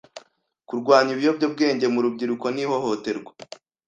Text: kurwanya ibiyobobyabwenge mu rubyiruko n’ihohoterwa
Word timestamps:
kurwanya 0.67 1.11
ibiyobobyabwenge 1.13 1.85
mu 1.93 1.99
rubyiruko 2.05 2.45
n’ihohoterwa 2.55 3.31